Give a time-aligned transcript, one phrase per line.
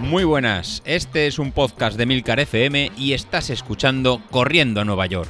[0.00, 5.06] Muy buenas, este es un podcast de Milcar FM y estás escuchando Corriendo a Nueva
[5.06, 5.28] York.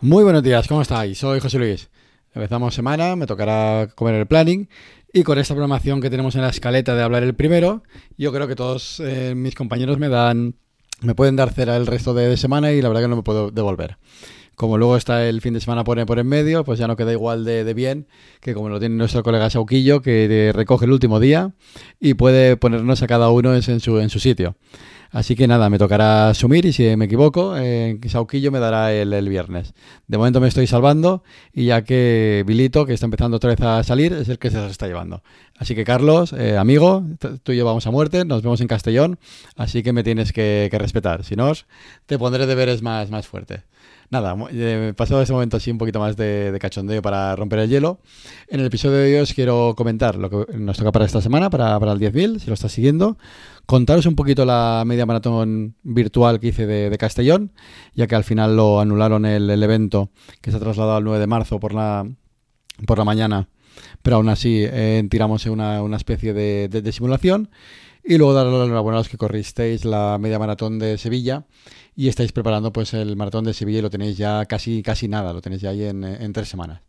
[0.00, 1.18] Muy buenos días, ¿cómo estáis?
[1.18, 1.90] Soy José Luis.
[2.34, 4.68] Empezamos semana, me tocará comer el planning
[5.12, 7.82] y con esta programación que tenemos en la escaleta de hablar el primero,
[8.16, 10.54] yo creo que todos eh, mis compañeros me dan,
[11.00, 13.50] me pueden dar cera el resto de, semana y la verdad que no me puedo
[13.50, 13.96] devolver
[14.60, 17.12] como luego está el fin de semana por, por en medio, pues ya no queda
[17.12, 18.06] igual de, bien
[18.42, 21.54] que como lo tiene nuestro colega Sauquillo, que recoge el último día
[21.98, 24.56] y puede ponernos a cada uno en su, en sitio.
[25.12, 29.28] Así que nada, me tocará asumir y si me equivoco, eh, Sauquillo me dará el,
[29.30, 29.72] viernes.
[30.06, 31.24] De momento me estoy salvando
[31.54, 34.58] y ya que Vilito, que está empezando otra vez a salir, es el que se
[34.58, 35.22] las está llevando.
[35.56, 37.02] Así que Carlos, eh, amigo,
[37.42, 39.18] tú y yo vamos a muerte, nos vemos en Castellón,
[39.56, 41.24] así que me tienes que, respetar.
[41.24, 41.50] Si no,
[42.04, 43.62] te pondré deberes más, más fuertes.
[44.10, 48.00] Nada, eh, pasado ese momento así un poquito más de, cachondeo para romper el hielo.
[48.48, 51.48] En el episodio de hoy os quiero comentar lo que nos toca para esta semana,
[51.48, 53.18] para, para el 10.000, si lo estás siguiendo.
[53.66, 57.52] Contaros un poquito la media maratón virtual que hice de, Castellón,
[57.94, 61.26] ya que al final lo anularon el, evento que se ha trasladado al 9 de
[61.28, 62.04] marzo por la,
[62.88, 63.48] por la mañana.
[64.02, 67.50] Pero aún así eh, tiramos una, una especie de, de simulación.
[68.02, 71.44] Y luego darle la enhorabuena a los que corristeis la media maratón de Sevilla
[71.94, 75.34] y estáis preparando pues el maratón de Sevilla y lo tenéis ya casi, casi nada,
[75.34, 76.80] lo tenéis ya ahí en, tres semanas.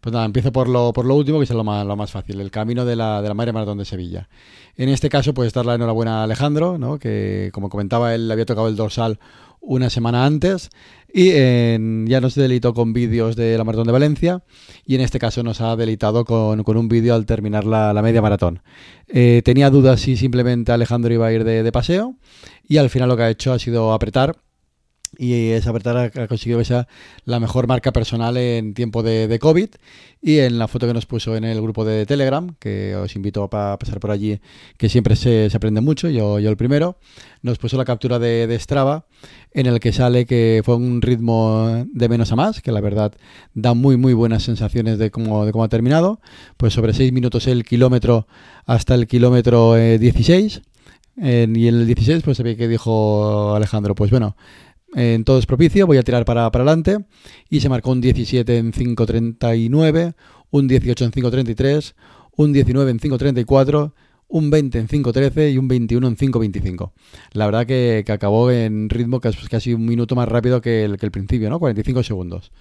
[0.00, 2.40] Pues nada, empiezo por lo, por lo último, que es lo más, lo más fácil,
[2.40, 4.28] el camino de la, de la Madre Maratón de Sevilla.
[4.76, 6.98] En este caso, pues dar la enhorabuena a Alejandro, ¿no?
[6.98, 9.20] que como comentaba, él había tocado el dorsal
[9.60, 10.70] una semana antes
[11.12, 14.42] y ya nos delitó con vídeos de la Maratón de Valencia
[14.84, 18.62] y en este caso nos ha delitado con, un vídeo al terminar la, media maratón.
[19.08, 22.14] Eh, tenía dudas si simplemente Alejandro iba a ir de paseo
[22.68, 24.36] y al final lo que ha hecho ha sido apretar
[25.16, 26.88] y esa apretar ha conseguido que sea
[27.24, 29.68] la mejor marca personal en tiempo de, COVID
[30.20, 33.44] y en la foto que nos puso en el grupo de Telegram, que os invito
[33.44, 34.40] a pasar por allí,
[34.76, 36.98] que siempre se, aprende mucho, yo, yo el primero,
[37.42, 39.06] nos puso la captura de, Strava
[39.52, 43.12] en el que sale que fue un ritmo de menos a más, que la verdad
[43.54, 46.20] da muy muy buenas sensaciones de cómo, de cómo ha terminado,
[46.56, 48.26] pues sobre 6 minutos el kilómetro
[48.66, 50.62] hasta el kilómetro 16.
[51.20, 54.36] Eh, y en el 16 pues sabía que dijo Alejandro, pues bueno,
[54.98, 56.98] en todo es propicio, voy a tirar para, para adelante
[57.48, 60.14] y se marcó un 17 en 5.39,
[60.50, 61.94] un 18 en 5.33,
[62.36, 63.92] un 19 en 5.34,
[64.28, 66.92] un 20 en 5.13 y un 21 en 5.25.
[67.32, 70.98] La verdad que, acabó en ritmo que es casi un minuto más rápido que el,
[70.98, 71.58] que el principio, ¿no?
[71.58, 72.52] 45 segundos.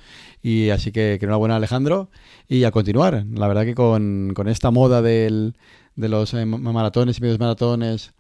[0.42, 2.10] Y así que, que enhorabuena Alejandro
[2.48, 3.26] y a continuar.
[3.34, 5.56] La verdad que con, con esta moda del,
[5.96, 8.14] de los eh, maratones y medios maratones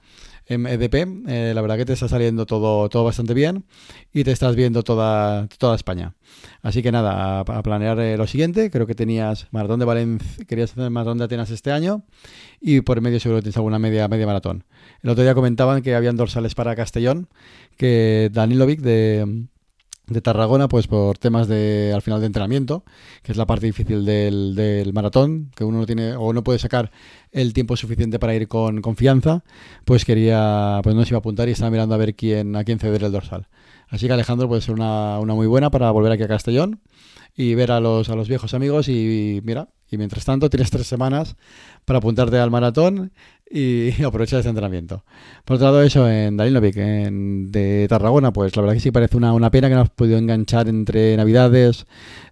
[0.47, 3.65] EDP, eh, la verdad que te está saliendo todo, todo bastante bien
[4.13, 6.15] y te estás viendo toda, toda España.
[6.61, 8.71] Así que nada, a, planear eh, lo siguiente.
[8.71, 12.03] Creo que tenías maratón de Valencia, querías hacer maratón de Atenas este año
[12.61, 14.63] y por medio seguro tienes alguna media, media maratón.
[15.01, 17.27] El otro día comentaban que habían dorsales para Castellón,
[17.77, 19.47] que Danilovic de
[20.07, 22.83] de Tarragona, pues por temas de al final de entrenamiento,
[23.23, 26.59] que es la parte difícil del, del, maratón, que uno no tiene o no puede
[26.59, 26.91] sacar
[27.31, 29.43] el tiempo suficiente para ir con confianza,
[29.85, 32.63] pues quería, pues no se iba a apuntar y estaba mirando a ver quién, a
[32.63, 33.47] quién ceder el dorsal.
[33.89, 36.81] Así que Alejandro puede ser una, una muy buena para volver aquí a Castellón
[37.35, 40.87] y ver a los, a los viejos amigos y, mira, y mientras tanto tienes tres
[40.87, 41.35] semanas
[41.85, 43.11] para apuntarte al maratón
[43.49, 45.03] y aprovechar ese entrenamiento.
[45.45, 49.17] Por otro lado, eso en Dalinovic, en, de Tarragona, pues la verdad que sí parece
[49.17, 51.85] una, una pena que no has podido enganchar entre navidades,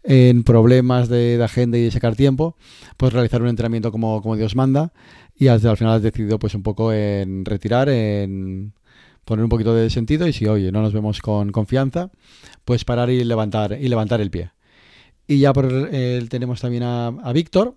[0.04, 2.58] en problemas de, agenda y de sacar tiempo,
[2.98, 4.92] pues realizar un entrenamiento como, como Dios manda
[5.38, 8.74] y al, al final has decidido pues un poco en retirar, en
[9.26, 12.12] poner un poquito de sentido y si, oye, no nos vemos con confianza,
[12.64, 14.52] pues parar y levantar, y levantar el pie.
[15.28, 17.75] Y ya por el, tenemos también a, Víctor,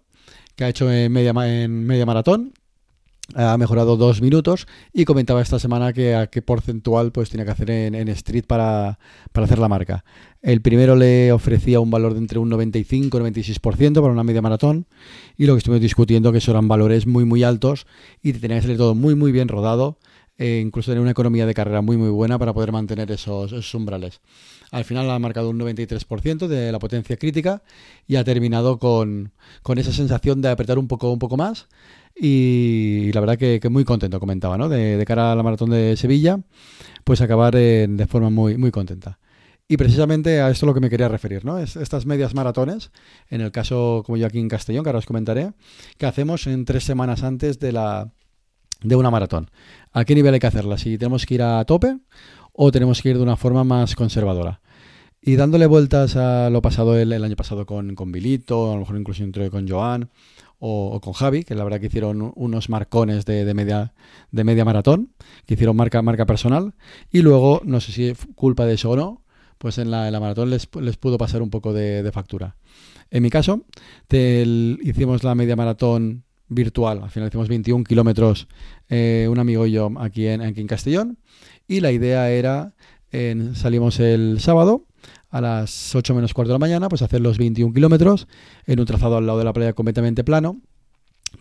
[0.54, 2.53] que ha hecho en media, media maratón.
[3.34, 7.50] Ha mejorado dos minutos y comentaba esta semana que a qué porcentual pues tiene que
[7.50, 8.98] hacer en, Street para,
[9.32, 10.03] para, hacer la marca.
[10.41, 14.41] El primero le ofrecía un valor de entre un 95 y 96% para una media
[14.41, 14.86] maratón
[15.36, 17.86] y lo que estuvimos discutiendo que eran valores muy muy altos
[18.22, 19.98] y te tenía que salir todo muy muy bien rodado
[20.39, 24.22] e incluso tener una economía de carrera muy muy buena para poder mantener esos umbrales.
[24.70, 27.62] Al final ha marcado un 93% de la potencia crítica
[28.06, 29.32] y ha terminado con,
[29.76, 31.68] esa sensación de apretar un poco, un poco más.
[32.15, 34.68] Y la verdad que, muy contento, comentaba, ¿no?
[34.68, 36.41] De, cara a la maratón de Sevilla,
[37.04, 39.18] pues acabar de forma muy, muy contenta.
[39.70, 41.59] Y precisamente a esto es lo que me quería referir, ¿no?
[41.59, 42.91] Es estas medias maratones,
[43.28, 45.53] en el caso como yo aquí en Castellón, que ahora os comentaré,
[45.98, 48.10] que hacemos en tres semanas antes de la
[48.80, 49.50] de una maratón.
[49.92, 50.78] ¿A qué nivel hay que hacerla?
[50.78, 51.98] Si tenemos que ir a tope
[52.60, 54.60] o tenemos que ir de una forma más conservadora.
[55.22, 58.97] Y dándole vueltas a lo pasado el, año pasado con, con Bilito, a lo mejor
[58.97, 60.10] incluso con Joan
[60.59, 63.95] o, con Javi, que la verdad que hicieron unos marcones de, media,
[64.33, 65.13] de media maratón,
[65.47, 66.75] que hicieron marca, marca personal,
[67.13, 69.22] y luego, no sé si culpa de eso o no,
[69.59, 72.57] pues en la, maratón les, pudo pasar un poco de, factura.
[73.13, 73.66] En mi caso,
[74.10, 78.48] hicimos la media maratón virtual, al final hicimos 21 kilómetros,
[78.89, 81.18] eh, un amigo y yo aquí en, Castellón,
[81.66, 82.74] y la idea era,
[83.54, 84.86] salimos el sábado,
[85.30, 88.28] a las 8 menos cuarto de la mañana, pues hacer los 21 kilómetros
[88.66, 90.60] en un trazado al lado de la playa completamente plano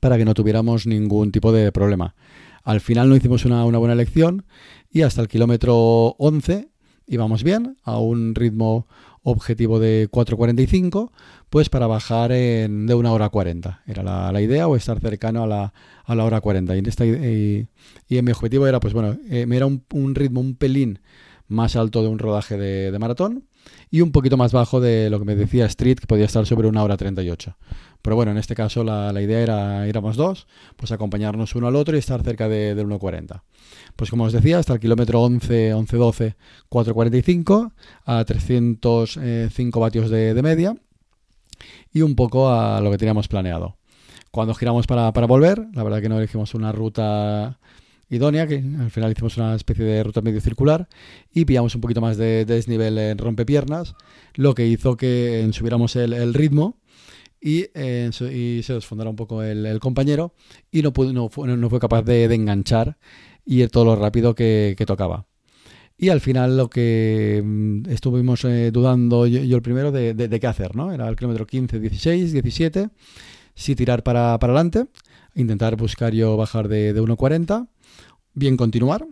[0.01, 2.15] para que no tuviéramos ningún tipo de problema.
[2.63, 4.45] Al final no hicimos una, buena elección
[4.91, 6.69] y hasta el kilómetro 11
[7.07, 8.87] íbamos bien, a un ritmo
[9.29, 11.11] objetivo de 4.45,
[11.49, 13.81] pues para bajar en, de una hora 40.
[13.85, 15.73] Era la, idea o estar cercano a la,
[16.05, 16.75] a la hora 40.
[16.75, 17.67] Y en, esta, y,
[18.09, 20.99] en mi objetivo era, pues bueno, eh, era un, un, ritmo un pelín
[21.49, 23.43] más alto de un rodaje de, de maratón
[23.91, 26.69] y un poquito más bajo de lo que me decía Street, que podía estar sobre
[26.69, 27.57] una hora 38.
[28.01, 31.95] Pero bueno, en este caso la, idea era, éramos dos, pues acompañarnos uno al otro
[31.95, 33.41] y estar cerca de, del 1.40.
[33.95, 36.35] Pues como os decía, hasta el kilómetro 11, 11, 12,
[36.69, 37.71] 4.45
[38.05, 40.75] a 305 vatios de, de, media
[41.91, 43.77] y un poco a lo que teníamos planeado.
[44.31, 47.59] Cuando giramos para, para volver, la verdad que no elegimos una ruta
[48.09, 50.87] idónea, que al final hicimos una especie de ruta medio circular
[51.33, 53.95] y pillamos un poquito más de, desnivel en rompepiernas,
[54.35, 56.77] lo que hizo que subiéramos el, ritmo
[57.47, 60.33] y, eh, y, se desfondara un poco el, compañero
[60.69, 62.97] y no, pudo, no, fue, no, fue, capaz de, enganchar
[63.45, 65.27] y todo lo rápido que, tocaba.
[65.97, 70.47] Y al final lo que mm, estuvimos eh, dudando yo, el primero de, de, qué
[70.47, 70.91] hacer, ¿no?
[70.91, 72.89] Era el kilómetro 15, 16, 17,
[73.55, 74.87] si tirar para, para adelante,
[75.33, 77.69] intentar buscar yo bajar de, de 1.40
[78.33, 79.07] bien continuar,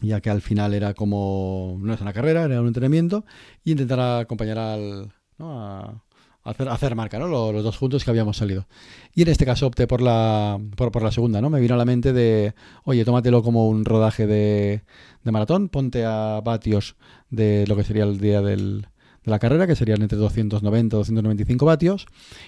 [0.00, 3.24] ya que al final era como, no es una carrera, era un entrenamiento,
[3.62, 6.02] y intentar acompañar al, a,
[6.44, 7.28] hacer, hacer marca, ¿no?
[7.28, 8.66] Los, dos juntos que habíamos salido.
[9.14, 11.50] Y en este caso opté por la, por, la segunda, ¿no?
[11.50, 12.54] Me vino a la mente de,
[12.84, 14.82] oye, tómatelo como un rodaje de,
[15.24, 16.96] de maratón, ponte a vatios
[17.30, 18.86] de lo que sería el día del,
[19.24, 22.06] de la carrera, que serían entre 290 y 295 vatios,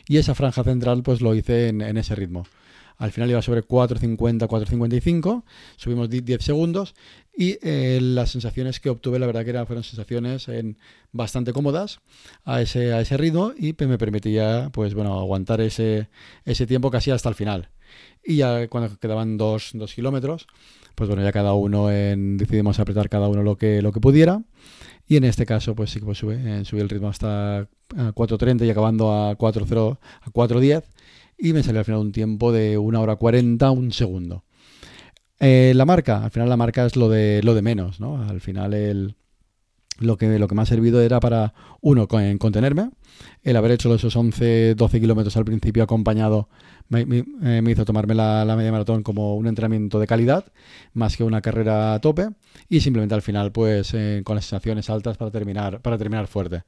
[0.08, 2.44] y esa franja central pues lo hice en, en ese ritmo.
[2.96, 5.43] Al final iba sobre 4.50, 4.55,
[5.76, 6.94] subimos 10 segundos
[7.37, 10.79] y eh, las sensaciones que obtuve, la verdad que eran, fueron sensaciones en,
[11.11, 12.00] bastante cómodas
[12.44, 16.08] a ese, a ese ritmo y me permitía pues bueno aguantar ese,
[16.44, 17.70] ese tiempo casi hasta el final.
[18.25, 20.47] Y ya cuando quedaban dos, kilómetros,
[20.94, 24.43] pues bueno, ya cada uno en, decidimos apretar cada uno lo que, lo que pudiera.
[25.06, 28.70] Y en este caso, pues sí que pues eh, subí el ritmo hasta 4.30 y
[28.70, 30.85] acabando a 4.0 a 4.10
[31.39, 34.45] y me salió al final un tiempo de una hora 40, un segundo.
[35.41, 38.23] Eh, la marca, al final la marca es lo de, lo de menos, ¿no?
[38.23, 39.17] Al final el,
[39.99, 42.91] lo, que, lo que me ha servido era para, uno, contenerme,
[43.43, 46.49] el haber hecho esos 11, 12 kilómetros al principio acompañado
[46.89, 50.47] me, eh, hizo tomarme la, media maratón como un entrenamiento de calidad,
[50.93, 52.29] más que una carrera a tope,
[52.69, 56.63] y simplemente al final, pues, eh, con las sensaciones altas para terminar, para terminar fuerte.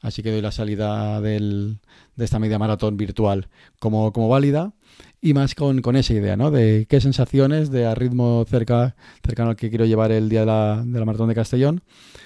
[0.00, 1.76] Así que doy la salida de
[2.18, 3.48] esta media maratón virtual
[3.78, 4.72] como, válida
[5.20, 6.50] y más con, esa idea, ¿no?
[6.50, 10.46] De qué sensaciones de a ritmo cerca, cercano al que quiero llevar el día de
[10.46, 11.82] la, maratón de Castellón,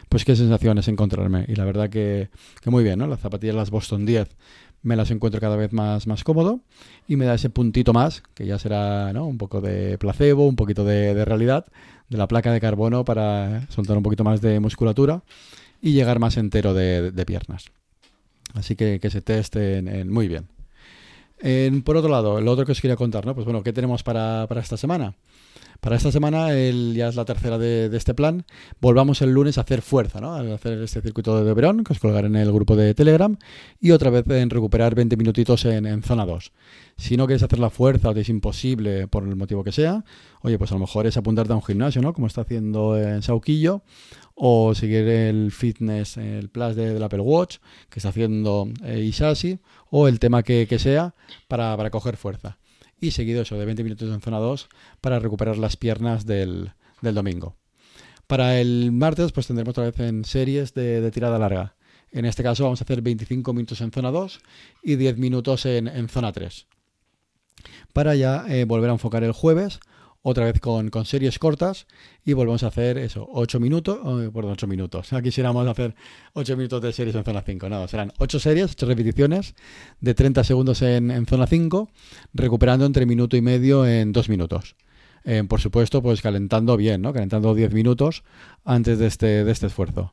[0.09, 1.47] pues qué sensaciones encontrarme.
[1.49, 2.29] Y la verdad que,
[2.67, 3.07] muy bien, ¿no?
[3.07, 4.29] Las zapatillas, las Boston 10,
[4.83, 6.61] me las encuentro cada vez más, más cómodo
[7.07, 9.27] y me da ese puntito más, que ya será ¿no?
[9.27, 11.67] un poco de placebo, un poquito de, de realidad,
[12.11, 15.23] de la placa de carbono para soltar un poquito más de musculatura
[15.83, 17.67] y llegar más entero de, piernas.
[18.55, 20.47] Así que que se testen muy bien.
[21.83, 23.35] por otro lado, lo otro que os quería contar, ¿no?
[23.35, 25.15] Pues bueno, ¿qué tenemos para, esta semana?
[25.83, 28.45] Para esta semana, el, ya es la tercera de, este plan,
[28.81, 30.33] volvamos el lunes a hacer fuerza, ¿no?
[30.33, 33.37] A hacer este circuito de Verón, que os colgaré en el grupo de Telegram,
[33.81, 36.53] y otra vez en recuperar 20 minutitos en, zona 2.
[36.97, 40.05] Si no quieres hacer la fuerza o te es imposible por el motivo que sea,
[40.43, 42.13] oye, pues a lo mejor es apuntarte a un gimnasio, ¿no?
[42.13, 43.83] Como está haciendo en Sauquillo,
[44.35, 47.59] o seguir el fitness, el plus de, del Apple Watch
[47.91, 49.59] que está haciendo eh, Isashi,
[49.91, 51.17] o el tema que, sea
[51.49, 52.59] para, coger fuerza.
[53.03, 54.69] Y seguido eso de 20 minutos en zona 2
[55.01, 57.57] para recuperar las piernas del, del domingo.
[58.29, 61.75] Para el martes pues tendremos otra vez en series de, tirada larga.
[62.13, 64.41] En este caso vamos a hacer 25 minutos en zona 2
[64.85, 66.69] y 10 minutos en, en zona 3.
[67.93, 69.81] Para ya eh, volver a enfocar el jueves
[70.23, 71.87] otra vez con, series cortas
[72.25, 75.13] y volvemos a hacer eso, 8 minutos, oh, perdón, 8 minutos.
[75.13, 75.95] Aquí quisiéramos hacer
[76.35, 77.69] 8 minutos de series en zona 5.
[77.69, 79.55] No, serán 8 series, 8 repeticiones
[80.01, 81.91] de 30 segundos en, zona 5,
[82.35, 84.77] recuperando entre minuto y medio en 2 minutos.
[85.25, 87.13] Eh, por supuesto, pues calentando bien, ¿no?
[87.13, 88.25] Calentando 10 minutos
[88.65, 90.13] antes de este, de este esfuerzo.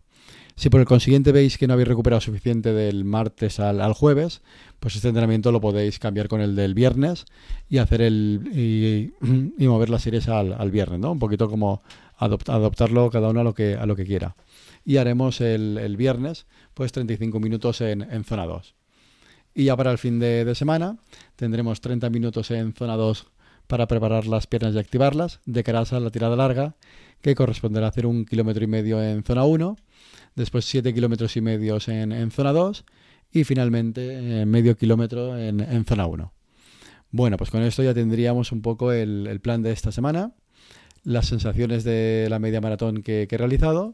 [0.60, 4.42] Si por el consiguiente veis que no habéis recuperado suficiente del martes al, jueves,
[4.82, 7.24] pues este entrenamiento lo podéis cambiar con el del viernes
[7.70, 11.14] y hacer el y, mover las series al, viernes, ¿no?
[11.14, 11.82] Un poquito como
[12.18, 14.36] adoptarlo cada uno a lo que a lo que quiera.
[14.84, 18.76] Y haremos el, viernes, pues 35 minutos en, en, zona 2.
[19.56, 20.98] Y ya para el fin de, de semana
[21.38, 23.28] tendremos 30 minutos en zona 2
[23.68, 26.76] para preparar las piernas y activarlas, de cara a la tirada larga,
[27.22, 29.78] que corresponderá a hacer un kilómetro y medio en zona 1
[30.40, 32.86] después 7 kilómetros y medio en, zona 2
[33.32, 36.34] y finalmente eh, medio kilómetro en, zona 1.
[37.12, 40.32] Bueno, pues con esto ya tendríamos un poco el, plan de esta semana,
[41.04, 43.94] las sensaciones de la media maratón que, he realizado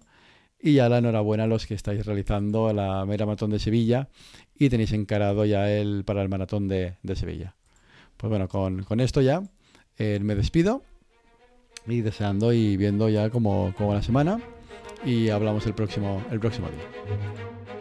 [0.62, 4.10] y ya la enhorabuena a los que estáis realizando la media maratón de Sevilla
[4.58, 7.56] y tenéis encarado ya el para el maratón de, Sevilla.
[8.18, 9.42] Pues bueno, con, esto ya
[9.98, 10.84] eh, me despido
[11.88, 14.40] y deseando y viendo ya como, como la semana
[15.06, 17.75] y hablamos el próximo, el próximo día.